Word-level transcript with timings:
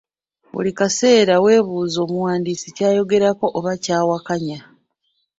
Buli 0.53 0.71
kaseera 0.79 1.35
weebuuze 1.43 1.97
omuwandiisi 2.05 2.67
ky'ayogerako 2.75 3.45
oba 3.57 3.73
ky'awakanya? 3.83 4.59